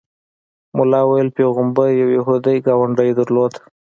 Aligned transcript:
ملا 0.77 1.01
ویل 1.09 1.27
پیغمبر 1.37 1.87
یو 2.01 2.09
یهودي 2.17 2.57
ګاونډی 2.65 3.09
درلود. 3.19 3.53